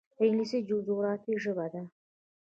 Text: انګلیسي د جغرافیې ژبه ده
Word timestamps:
انګلیسي 0.21 0.59
د 0.61 0.65
جغرافیې 0.87 1.33
ژبه 1.43 1.65
ده 1.73 1.83